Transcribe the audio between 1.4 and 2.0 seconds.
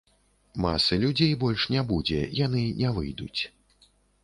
больш не